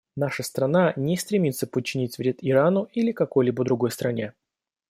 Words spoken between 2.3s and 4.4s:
Ирану или какой-либо другой стране.